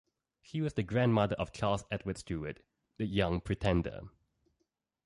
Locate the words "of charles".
1.35-1.85